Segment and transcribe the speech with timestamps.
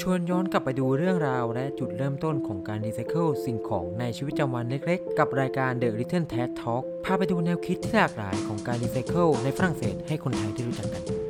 [0.00, 11.27] ชวนย้อนกลับไปดูเรื่องราวและจุดเริ่มต้นของการรีไซเคิลสิ่งของในชีวิตประจำวันเล็กๆ กับรายการ The Little Trash Talk พาไปดูแนวคิดที่หลากหลายของการรีไซเคิลในฝรั่งเศสให้คนไทยได้รู้จักกัน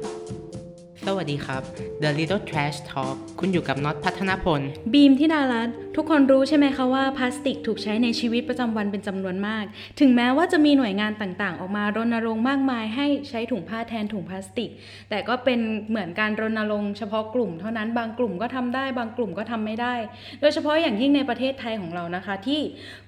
[1.06, 1.62] สวัสดีครับ
[2.03, 4.60] The Little Trash Talk คุณอยู่กับน็อตพัฒนพล
[4.92, 9.65] บีมที่ดารัตทุกคนรู้ใช่ไหมคะว่าพลาสติกถูกใช้ในชีวิตประจำวันเป็นจำนวนมาก
[10.01, 14.71] ถึงแม้ว่าจะมีหน่วยงานต่างๆ ออกมารณรงค์มากมาย ให้ใช้ถุงผ้าแทนถุงพลาสติก
[15.11, 19.95] แต่ก็เป็นเหมือนการรณรงค์เฉพาะกลุ่มเท่านั้นบางกลุ่มก็ทำได้ บางกลุ่มก็ทำไม่ได้
[20.41, 22.60] โดยเฉพาะอย่างยิ่งในประเทศไทยของเรานะคะ ที่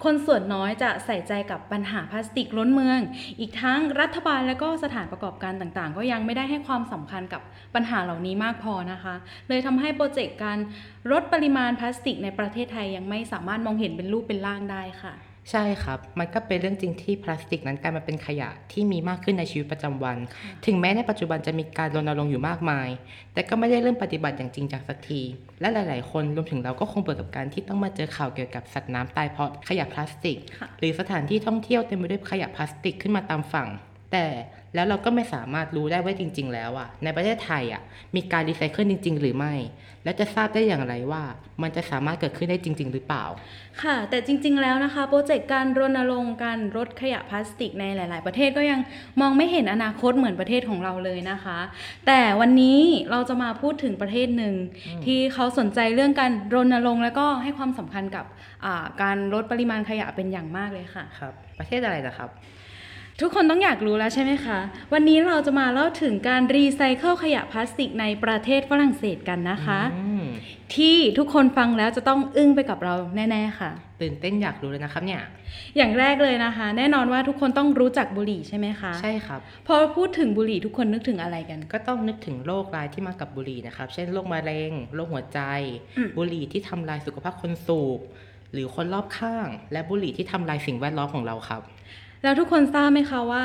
[0.05, 3.01] คนส่วนน้อยจะใส่ใจกับปัญหาพลาสติกล้นเมือง
[3.41, 7.43] อีกทั้งรัฐบาลและก็สถานประกอบการต่างๆ ก็ยังไม่ได้ให้ความสำคัญกับ
[7.75, 9.15] ปัญหาเหล่านี้มากพอนะคะ
[9.49, 10.59] เลยทำให้โปรเจกต์การ
[11.11, 15.15] ลดปริมาณพลาสติกในประเทศไทยยังไม่สามารถมองเห็นเป็นรูปเป็นร่างได้ค่ะ
[15.51, 20.19] ใช่ครับ มันก็เป็นเรื่องจริงที่พลาสติกนั้นกลายมาเป็นขยะที่มีมากขึ้นในชีวิตประจำวัน
[20.67, 22.89] ถึงแม้ในปัจจุบันจะมีการรณรงค์อยู่มากมาย
[23.35, 25.21] แต่ก็ไม่ได้เริ่มปฏิบัติอย่างจริงจังสักที
[25.61, 33.69] และหลาย ๆ คนรวมถึงเราก็คงเบื่อกับการที่ต้องมาเจอข่าวเกี่ยวกับสัตว์น้ำตายเพราะขยะพลาสติกค่ะหรือสถานที่ท่องเที่ยวเต็มไปด้วยขยะพลาสติกขึ้นมาตามฝั่ง
[34.13, 34.27] แต่
[34.75, 37.83] แล้วเราก็ไม่สามารถรู้ได้ว่าจริง ๆ แล้วอะในประเทศไทยอะ
[38.17, 39.55] มีการรีไซเคิลจริง ๆ หรือไม่
[40.05, 41.23] และจะทราบได้อย่างไรว่า
[41.63, 43.25] มันจะสามารถเกิดขึ้นได้จริง ๆ หรือเปล่า
[43.83, 48.81] ค่ะ แต่จริง ๆ แล้วนะคะ project การรณรงค์การลดขยะพลาสติกในหลาย ๆ ประเทศก็ยัง
[49.21, 51.59] มองไม่เห็นอนาคตเหมือนประเทศของเราเลยนะคะ
[52.07, 52.81] แต่วันนี้
[53.11, 54.55] เราจะมาพูดถึงประเทศหนึ่ง
[55.05, 58.25] ที่เขาสนใจเรื่องการรณรงค์แล้วก็ให้ความสำคัญกับ
[58.65, 62.31] อ่าการลดปริมาณขยะเป็นอย่างมากเลยค่ะครับ ประเทศอะไรนะครับ
[63.21, 64.59] ทุกคนต้องอยากรู้แล้วใช่ไหมคะ
[64.93, 70.25] วันนี้เราจะมาเล่าถึงการรีไซเคิลขยะพลาสติกในประเทศฝรั่งเศสกันนะคะอืม
[70.77, 73.71] ที่ทุกคนฟังแล้วจะต้องอึ้งไปกับเราแน่ ๆ ค่ะ
[74.03, 75.23] ตื่นเต้นอยากรู้เลยนะครับเนี่ย
[75.77, 85.41] อย่างแรกเลยนะคะ แน่นอนว่าทุกคนต้องรู้จักบุหรี่ใช่ไหมคะ ใช่ครับ พอพูดถึงบุหรี่ทุกคนนึกถึงอะไรกัน ก็ต้องนึกถึงโรคร้ายที่มากับบุหรี่นะครับ เช่นโรคมะเร็ง โรคหัวใจ
[85.97, 88.01] อืมบุหรี่ที่ทำลายสุขภาพคนสูบ
[88.53, 91.63] หรือคนรอบข้าง และบุหรี่ที่ทำลายสิ่งแวดล้อมของเราครับ
[92.23, 93.45] แล้วทุกคนทราบไหมคะว่า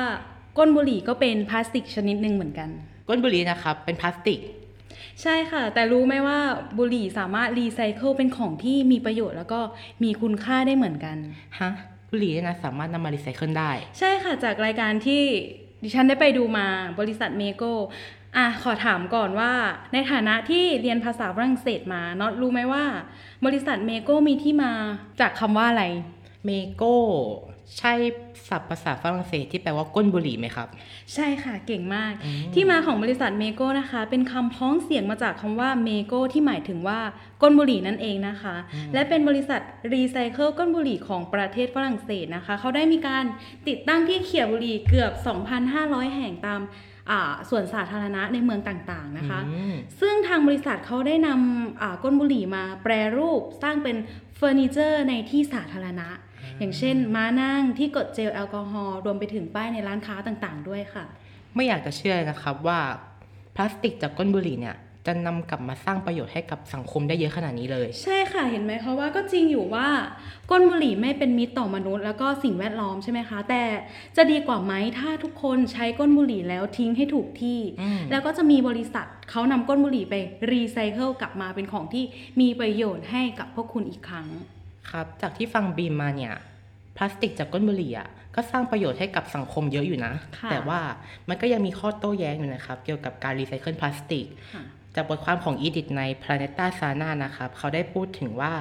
[0.58, 2.70] ก้นบุหรี่ก็เป็นพลาสติกชนิดหนึ่งเหมือนกัน
[3.10, 4.40] ก้นบุหรี่นะครับเป็นพลาสติก
[5.22, 6.40] ใช่ค่ะ แต่รู้ไหมว่า
[6.78, 9.60] บุหรี่สามารถรีไซเคิลเป็นของที่มีประโยชน์ แล้วก็
[10.04, 11.18] มีคุณค่าได้เหมือนกัน
[11.60, 11.72] ฮะ
[12.12, 15.24] บุหรี่เนี่ยนะสามารถนำมารีไซเคิลได้ ใช่ค่ะจากรายการที่
[15.84, 16.68] ดิฉันได้ไปดูมา
[17.00, 17.64] บริษัท MéGO
[18.38, 19.52] อะขอถามก่อนว่า
[19.94, 22.86] ในฐานะที่เรียนภาษาฝรั่งเศสมาน็อตรู้ไหมว่า
[23.46, 24.72] บริษัท MéGO มีที่มา
[25.20, 25.86] จากคำว่าอะไร
[26.46, 26.96] เมโก้
[27.80, 27.94] ใช่
[28.50, 30.68] ศัพท์ภาษาฝรั่งเศสที่แปลว่าก้นบุหรี่ไหมครับ
[31.14, 32.14] ใช่ค่ะเก่งมาก
[32.54, 37.00] ที่มาของบริษัท MéGO นะคะ เป็นคำพ้องเสียงมาจากคำว่า mégot ที่หมายถึงว่า
[37.42, 38.56] ก้นบุหรี่นั่นเองนะคะ
[38.94, 39.62] และเป็นบริษัท
[39.94, 43.24] รีไซเคิลก้นบุหรี่ของประเทศฝรั่งเศสนะคะ เขาได้มีการ
[43.68, 45.12] ติดตั้งที่เขียบุหรี่เกือบ
[45.64, 46.62] 2,500 แห่งตาม
[47.12, 53.98] อ่าส่วนสาธารณะในเมืองต่างๆนะคะอืมซึ่งทางบริษัทเขาได้นำอ่าก้นบุหรี่มาแปรรูปสร้างเป็น
[54.36, 56.08] เฟอร์นิเจอร์ในที่สาธารณะ
[56.60, 61.06] อย่างเช่น ม้านั่งที่กดเจลแอลกอฮอล์รวมไปถึงป้ายในร้านค้าต่างๆ ด้วยค่ะ
[61.56, 62.80] ไม่อยากจะเชื่อเลยนะครับว่า
[63.56, 64.78] พลาสติกจากก้นบุหรี่เนี่ย
[65.10, 69.88] จะนำกลับมาสร้างประโยชน์ให้กับสังคมได้เยอะขนาดนี้เลย ใช่ค่ะเห็นไหมคะว่าก็จริงอยู่ว่า
[70.50, 73.64] ก้นบุหรี่ไม่เป็นมิตรต่อมนุษย์ แล้วก็สิ่งแวดล้อมใช่ไหมคะ แต่
[74.18, 80.14] จะดีกว่าไหมถ้าทุกคนใช้ก้นบุหรี่แล้วทิ้งให้ถูกที่อืมแล้วก็จะมีบริษัทเขานำก้นบุหรี่ไป
[80.52, 82.04] รีไซเคิลกลับมาเป็นของที่
[82.42, 84.28] มีประโยชน์ให้กับพวกคุณอีกครั้ง
[84.92, 86.34] ครับจากที่ฟังบีมมาเนี่ย
[86.98, 90.80] พลาสติกจากก้นบุหรี่อะก็สร้างประโยชน์ให้กับสังคมเยอะอยู่นะค่ะแต่ว่า
[91.30, 94.64] มันก็ยังมีข้อโต้แย้งอยู่นะครับ เกี่ยวกับการรีไซเคิลพลาสติกค่ะ
[94.96, 98.54] จากบทความของอีดิทใน Planeta Sana นะครับ เขาได้พูดถึงว่า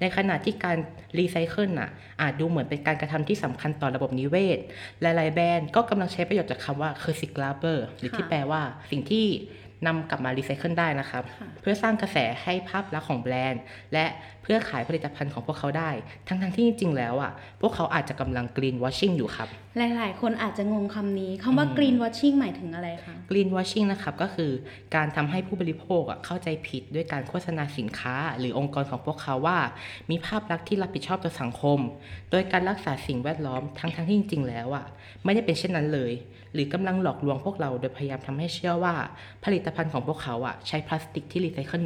[0.00, 0.76] ในขณะที่การ
[1.18, 1.90] รีไซเคิลน่ะ
[2.20, 4.58] อาจดูเหมือนเป็นการกระทำที่สำคัญต่อระบบนิเวศ
[5.00, 9.26] หลายๆแบรนด์ก็กำลังใช้ประโยชน์จากคำว่า recyclable หรือที่ค่ะแปลว่าสิ่งที่
[9.86, 14.06] นำกลับมารีไซเคิลได้นะครับค่ะเพื่อสร้างกระแสให้ภาพลักษณ์ของแบรนด์ และ
[14.42, 15.90] เพื่อขายผลิตภัณฑ์ของพวกเขาได้
[16.28, 19.48] ทั้งๆที่จริงๆแล้วอะพวกเขาอาจจะกำลัง green washing อยู่ครับ
[19.78, 24.50] หลายๆ คนอาจจะงงคำนี้คำว่า green washing หมายถึงอะไรคะ green washing นะครับก็คือ
[24.94, 29.58] การทำให้ผู้บริโภคอะเข้าใจผิดด้วยการโฆษณาสินค้า หรือองค์กรของพวกเขาว่า
[30.10, 31.78] มีภาพลักษณ์ที่รับผิดชอบต่อสังคม
[32.30, 34.86] โดยการรักษาสิ่งแวดล้อมทั้งทั้งๆที่จริง ๆ แล้วอะ
[35.24, 36.12] ไม่ได้เป็นเช่นนั้นเลย
[36.52, 38.94] หรือกำลังหลอกลวงพวกเราโดยพยายามทำให้เชื่อว่า
[39.44, 41.80] ผลิตภัณฑ์ของพวกเขาอะใช้พลาสติกที่รีไซเคิล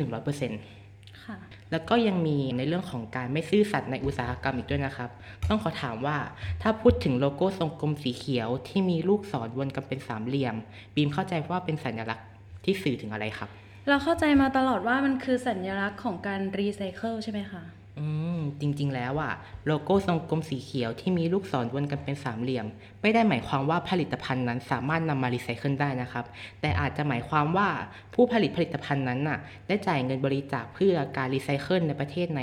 [0.58, 1.36] 100%ค่ะ
[1.70, 5.10] แล้วก็ยังมีในเรื่องของการไม่ซื่อสัตย์ในอุตสาหกรรมอีกด้วยนะครับ
[5.48, 6.16] ต้องขอถามว่า
[6.62, 10.54] ถ้าพูดถึงโลโก้ทรงกลมสีเขียวที่มีลูกศรวนกันเป็นสามเหลี่ยม
[10.94, 12.26] บีมเข้าใจว่าเป็นสัญลักษณ์
[12.64, 13.48] ที่สื่อถึงอะไรครับ
[13.88, 17.62] เราเข้าใจมาตลอดว่ามันคือสัญลักษณ์ของการรีไซเคิลใช่ไหมคะ
[17.98, 19.32] อืม จริง ๆ แล้วอะ
[19.66, 22.66] โลโก้ทรงกลมสีเขียวที่มีลูกศรวนกันเป็นสามเหลี่ยม
[23.02, 26.24] ไม่ได้หมายความว่าผลิตภัณฑ์นั้นสามารถนำมารีไซเคิลได้นะครับ
[26.60, 27.68] แต่อาจจะหมายความว่า
[28.14, 29.38] ผู้ผลิตผลิตภัณฑ์นั้นน่ะ
[29.68, 32.42] ได้จ่ายเงินบริจาคเพื่อการรีไซเคิลในประเทศใน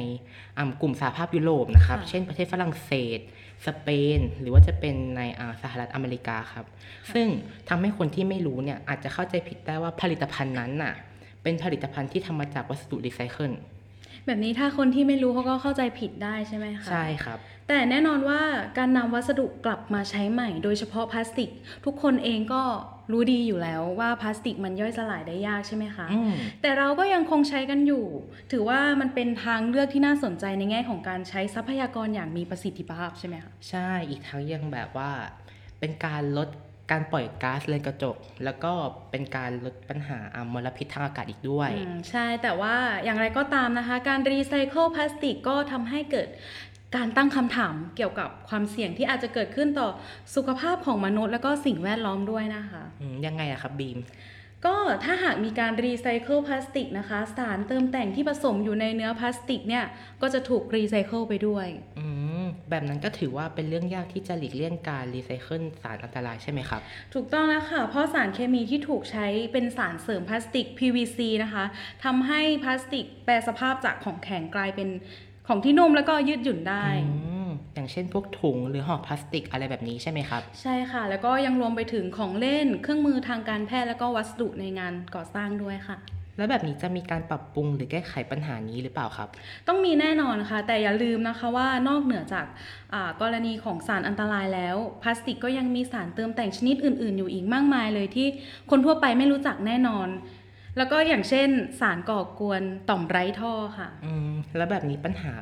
[0.57, 3.19] อ่ากลุ่มสหภาพยุโรปนะครับค่ะเช่นประเทศฝรั่งเศส
[3.67, 6.65] สเปน หรือว่าจะเป็นในอ่าสหรัฐอเมริกาครับ
[7.13, 7.27] ซึ่ง
[7.69, 10.93] ทำให้คนที่ไม่รู้เนี่ยอาจจะเข้าใจผิดได้ว่าผลิตภัณฑ์นั้นน่ะ
[11.43, 13.51] เป็นผลิตภัณฑ์ที่ทำมาจากวัสดุรีไซเคิล
[14.25, 18.41] แบบนี้ถ้าคนที่ไม่รู้เขาก็เข้าใจผิดได้ใช่ไหมคะใช่ครับ แต่แน่นอนว่า
[18.77, 21.49] การนำวัสดุกลับมาใช้ใหม่ โดยเฉพาะพลาสติก
[21.85, 22.61] ทุกคนเองก็
[23.11, 28.05] รู้ดีอยู่แล้วว่าพลาสติกมันย่อยสลายได้ยากใช่ไหมคะอืมแต่เราก็ยังคงใช้กันอยู่
[28.51, 35.11] ถือว่ามันเป็นทางเลือกที่น่าสนใจในแง่ของการใช้ทรัพยากรอย่างมีประสิทธิภาพใช่ไหมคะใช่อีกทั้งยังแบบว่า
[35.79, 36.49] เป็นการลด
[36.91, 38.71] การปล่อยก๊าซเรือนกระจก แล้วก็
[39.11, 46.27] เป็นการลดปัญหาอ่ามลพิษทางอากาศอีกด้วยอืมใช่แต่ว่าอย่างไรก็ตามนะคะ การรีไซเคิลพลาสติกก็ทำให้เกิด
[46.95, 49.89] การตั้งคำถามเกี่ยวกับความเสี่ยงที่อาจจะเกิดขึ้นต่อ
[50.35, 53.99] สุขภาพของมนุษย์ และก็สิ่งแวดล้อมด้วยนะคะอืมยังไงอะครับบีม
[54.65, 59.85] ก็ถ้าหากมีการรีไซเคิลพลาสติกนะคะ สารเติมแต่งที่ผสมอยู่ในเนื้อพลาสติกเนี่ย
[60.21, 61.67] ก็จะถูกรีไซเคิลไปด้วย
[61.99, 62.05] อื
[62.43, 66.81] มแบบนั้นก็ถือว่าเป็นเรื่องยากที่จะหลีกเลี่ยงการรีไซเคิลสารอันตรายใช่ไหมครับ
[67.13, 71.63] ถูกต้องแล้วค่ะ เพราะสารเคมีที่ถูกใช้เป็นสารเสริมพลาสติก PVC นะคะ
[72.03, 74.89] ทำให้พลาสติกแปรสภาพจากของแข็งกลายเป็น
[75.47, 76.85] ของที่นุ่มแล้วก็ยืดหยุ่นได้
[77.81, 85.97] อืมอย่างเช่นพวกถุงหรือห่อพลาสติกอะไรแบบนี้ใช่ไหมครับ ใช่ค่ะ แล้วก็ยังรวมไปถึงของเล่น เครื่องมือทางการแพทย์แล้วก็วัสดุในงานก่อสร้างด้วยค่ะ
[86.37, 89.29] แล้วแบบนี้จะมีการปรับปรุงหรือแก้ไขปัญหานี้หรือเปล่าครับ
[89.67, 92.45] ต้องมีแน่นอนค่ะ แต่อย่าลืมนะคะว่านอกเหนือจาก
[92.93, 98.27] อ่ากรณีของสารอันตรายแล้ว พลาสติกก็ยังมีสารเติมแต่งชนิดอื่น ๆ อยู่อีกมากมายเลยที่
[98.69, 100.07] คนทั่วไปไม่รู้จักแน่นอน
[100.77, 101.49] แล้วก็อย่างเช่น
[101.79, 105.35] สารก่อกวนต่อมไร้ท่อค่ะ อืมแล้วแบบนี้ปัญหา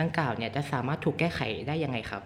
[0.00, 2.22] ดังกล่าวเนี่ยจะสามารถถูกแก้ไขได้ยังไงครับ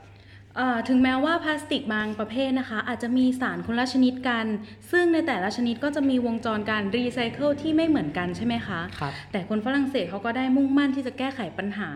[0.59, 4.47] เอ่อถึงแม้ว่าพลาสติกบางประเภทนะคะ อาจจะมีสารคนละชนิดกัน
[4.91, 11.91] ซึ่งในแต่ละชนิดก็จะมีวงจรการรีไซเคิลที่ไม่เหมือนกันใช่ไหมคะครับแต่คนฝรั่งเศสเขาก็ได้มุ่งมั่นที่จะแก้ไขปัญหา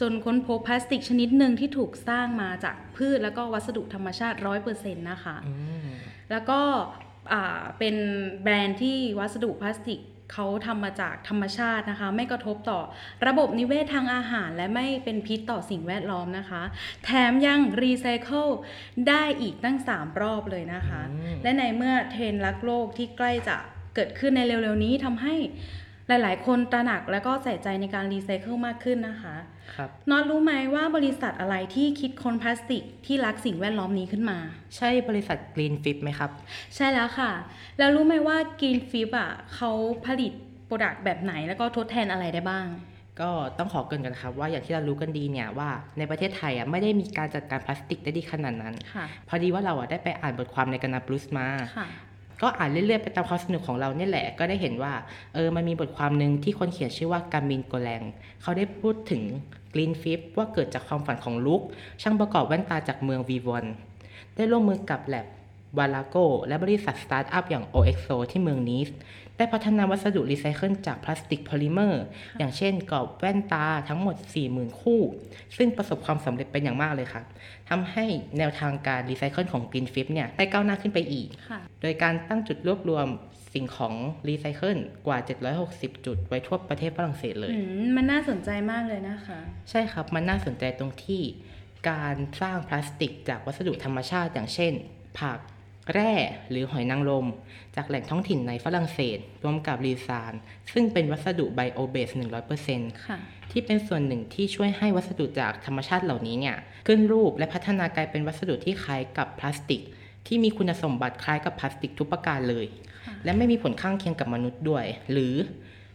[0.00, 4.36] จนค้นพบพลาสติกชนิดหนึ่งที่ถูกสร้างมาจากพืชแล้วก็วัสดุธรรมชาติ
[4.68, 5.54] 100%นะคะอื
[5.86, 5.88] ม
[6.30, 6.60] แล้วก็
[7.32, 7.96] อ่าเป็น
[8.42, 10.00] แบรนด์ที่วัสดุพลาสติก
[10.32, 12.80] เขาทำมาจากธรรมชาตินะคะ ไม่กระทบต่อ
[13.26, 16.62] ระบบนิเวศทางอาหาร และไม่เป็นพิษต่อสิ่งแวดล้อมนะคะ
[17.04, 18.46] แถมยังรีไซเคิล
[19.08, 23.56] ได้อีกตั้ง 3 รอบเลยนะคะอืมและในเมื่อเทรนด์รักโลกที่ใกล้จะ
[23.94, 25.34] เกิดขึ้นในเร็วๆนี้ทำให้
[26.08, 29.36] หลาย ๆ คนตระหนักและก็ใส่ใจในการรีไซเคิลมากขึ้นนะคะ
[29.74, 34.38] ครับน็อตรู้ไหมว่าบริษัทอะไรที่คิดค้นพลาสติกที่รักสิ่งแวดล้อมนี้ขึ้นมา
[34.76, 36.30] ใช่บริษัท Green Fib ไหมครับ
[36.76, 37.30] ใช่แล้วค่ะ
[37.78, 39.70] แล้วรู้ไหมว่า Green Fib อะเขา
[40.06, 40.32] ผลิต
[40.66, 42.66] product แบบไหนแล้วก็ทดแทนอะไรได้บ้าง
[43.20, 45.68] ก็ต้องขอเกริ่นก่อนนะครับ ว่าอย่างที่เรารู้กันดีเนี่ยว่า
[45.98, 51.86] ในประเทศไทยอะไม่ได้มีการจัดการพลาสติกได้ดีขนาดนั้นค่ะพอดีว่าเราอะได้ไปอ่านบทความในกานาบลูสมาค่ะ
[52.42, 54.92] ก็อ่านเรื่อยๆไปตามความสนุกของเราเนี่ยแหละ ก็ได้เห็นว่า
[55.34, 58.02] เออมันมีบทความหนึ่งที่คนเขียนชื่อว่ากามินโกแลง
[58.42, 59.22] เขาได้พูดถึง
[59.72, 61.62] กรีนฟิปว่าเกิดจากความฝันของลุก
[62.02, 63.64] ช่างประกอบแว่นตาจากเมืองวีวอน
[64.34, 65.26] ได้ร่วมมือกับแลบ
[65.78, 66.16] วาลาโก
[66.46, 68.90] และบริษัทสตาร์ทอัพอย่าง OXO ที่เมืองนีส
[69.36, 72.04] ได้พัฒนาวัสดุรีไซเคิลจากพลาสติกโพลิเมอร์
[72.38, 74.16] อย่างเช่นกรอบแว่นตาทั้งหมด
[74.48, 75.00] 40,000 คู่
[75.56, 77.22] ซึ่งประสบความสำเร็จเป็นอย่างมากเลยค่ะ
[77.68, 78.04] ทำให้
[78.38, 83.06] แนวทางการรีไซเคิลของ Green f i p เนี่ยได้ก้าวหน้าขึ้นไปอีกค่ะโดยการตั้งจุดรวบรวม
[83.54, 83.94] สิ่งของ
[84.28, 85.18] รีไซเคิลกว่า
[85.62, 89.38] 760 จุดไว้ทั่วประเทศฝรั่งเศสเลยอืมมันน่าสนใจมากเลยนะคะ
[89.70, 91.22] ใช่ครับ มันน่าสนใจตรงที่
[91.90, 94.72] การสร้างพลาสติกจากวัสดุธรรมชาติอย่างเช่น
[95.20, 95.38] ผัก
[95.92, 96.12] แร่
[96.50, 97.26] หรือหอยนางรม
[97.76, 100.32] จากแหล่งท้องถิ่นในฝรั่งเศสรวมกับรีซาน
[100.72, 102.10] ซึ่งเป็นวัสดุไบโอเบส
[102.56, 103.18] 100%ค่ะ
[103.50, 109.80] ที่เป็นส่วนหนึ่งที่ช่วยให้วัสดุจากธรรมชาติเหล่านี้เนี่ยขึ้นรูปและพัฒนากลายเป็นวัสดุที่คล้ายกับพลาสติก
[110.26, 112.66] ที่มีคุณสมบัติคล้ายกับพลาสติกทุกประการเลย
[113.06, 115.34] ค่ะและไม่มีผลข้างเคียงกับมนุษย์ด้วย หรือ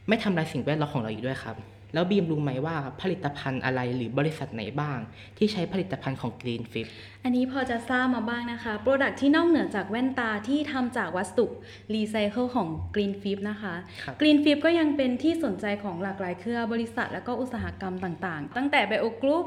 [0.08, 1.56] ไม่ทำลายสิ่งแวดล้อมของเราอีกด้วยครับ
[1.94, 5.00] แล้วบีมรู้ไหมว่าผลิตภัณฑ์อะไรหรือบริษัทไหนบ้าง
[5.38, 6.88] ที่ใช้ผลิตภัณฑ์ของ Green Fit
[7.24, 11.48] อันนี้พอจะทราบมาบ้างนะคะโปรดักที่นอกเหนือจากแว่นตาที่ทำจากวัสดุ
[11.94, 19.46] รีไซเคิลของ Green f i b นะคะครับ Green f i b ก็ยังเป็นที่สนใจของหลากหลายเครือบริษัทและก็อุตสาหกรรมต่างๆ ตั้งแต่ Bio Group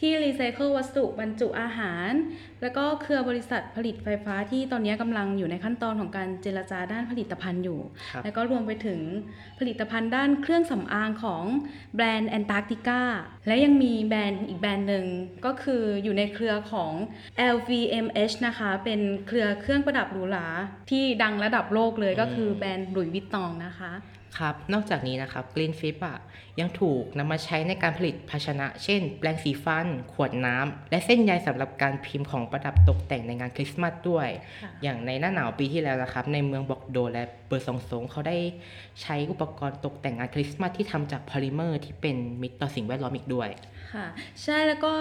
[0.00, 2.10] ที่รีไซเคิลวัสดุบรรจุอาหาร
[2.62, 7.80] แล้วก็เครือบริษัทผลิตไฟฟ้าที่ตอนนี้กำลังอยู่ในขั้นตอนของการเจรจาด้านผลิตภัณฑ์อยู่
[8.12, 9.00] ครับแล้วก็รวมไปถึง
[9.58, 11.44] ผลิตภัณฑ์ด้านเครื่องสำอางของ
[11.94, 13.00] แบรนด์แอนตาร์กติกา
[13.46, 15.06] และยังมีแบรนด์อีกแบรนด์หนึ่ง
[15.44, 16.92] ก็คืออยู่ในเครือของ
[17.54, 20.48] LVMH นะคะ เป็นเครือเครื่องประดับหรูหรา
[20.90, 23.92] ที่ดังระดับโลกเลยก็คือแบรนด์หลุยส์วิตตองนะคะ
[24.38, 26.18] ครับ นอกจากนี้นะครับ Green Fib อะ
[26.60, 34.28] ยังถูกนำมาใช้ในการผลิตภาชนะ เช่น แปรงสีฟัน ขวดน้ำ และเส้นใยสำหรับการพิมพ์ของประดับตกแต่งในงานคริสต์มาสด้วย
[34.62, 38.36] ค่ะอย่างในหน้าหนาวปีที่แล้วนะครับ ในเมืองบอร์โด และเบอร์ซองซงเขาได้
[39.02, 43.48] ใช้อุปกรณ์ตกแต่งงานคริสต์มาสที่ทำจากพอลิเมอร์ที่เป็นมิตรต่อสิ่งแวดล้อมอีกด้วย
[43.94, 44.06] ค่ะ
[44.42, 44.92] ใช่แล้วก็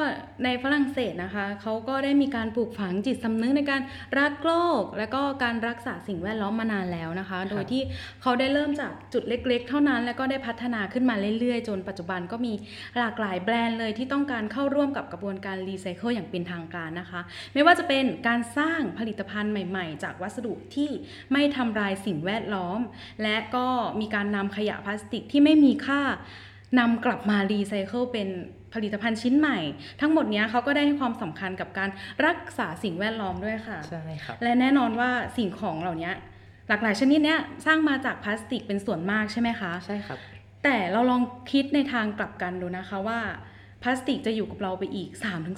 [0.44, 3.82] ในฝรั่งเศสนะคะ เขาก็ได้มีการปลูกฝังจิตสำนึกในการ
[4.20, 7.82] รักโลก และก็การรักษาสิ่งแวดล้อมมานานแล้วนะคะ โดยที่
[8.22, 12.54] เขาได้เริ่มจากจุดเล็ก ๆ เท่านั้น แล้วก็ได้พัฒนาขึ้นมาเรื่อยๆ จนปัจจุบันก็มี
[12.98, 17.22] หลากหลายแบรนด์เลยที่ต้องการเข้าร่วมกับกระบวนการรีไซเคิลอย่างเป็นทางการนะคะ
[17.54, 20.90] ไม่ว่าจะเป็นการสร้างผลิตภัณฑ์ใหม่ ๆ จากวัสดุที่
[21.32, 22.80] ไม่ทำลายสิ่งแวดล้อม
[23.24, 23.68] และก็
[24.00, 26.02] มีการนำขยะพลาสติกที่ไม่มีค่า
[26.80, 28.28] นำกลับมารีไซเคิลเป็น
[28.74, 29.58] ผลิตภัณฑ์ชิ้นใหม่
[30.02, 31.90] ทั้งหมดเนี้ยเขาก็ได้ให้ความสำคัญกับการ
[32.26, 36.12] รักษาสิ่งแวดล้อมด้วยค่ะ ใช่ครับ และแน่นอนว่าสิ่งของเหล่านี้
[36.68, 40.20] หลากหลายชนิดเนี้ยสร้างมาจากพลาสติกเป็นส่วนมากใช่ไหมคะ ใช่ครับ
[40.64, 43.20] แต่เราลองคิดในทางกลับกันดูนะคะว่า
[43.82, 45.10] พลาสติกจะอยู่กับเราไปอีก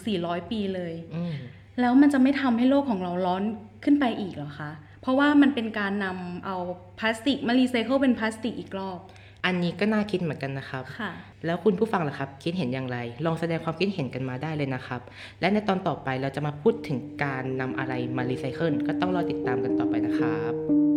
[0.02, 1.34] 3-400 ปีเลยอืม
[1.82, 3.44] แล้วมันจะไม่ทำให้โลกของเราร้อน
[3.84, 6.56] ขึ้นไปอีกเหรอคะ เพราะว่ามันเป็นการนำเอา
[7.00, 9.00] พลาสติกมารีไซเคิลเป็นพลาสติกอีกรอบ
[9.46, 11.12] อันนี้ก็น่าคิดเหมือนกันนะครับค่ะ
[11.46, 15.02] แล้วคุณผู้ฟังล่ะครับ คิดเห็นอย่างไร ลองแสดงความคิดเห็นกันมาได้เลยนะครับ
[15.40, 20.93] และในตอนต่อไปเราจะมาพูดถึงการนำอะไรมารีไซเคิลก็ต้องรอติดตามกันต่อไปนะครับ